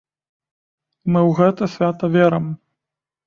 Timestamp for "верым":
2.17-2.45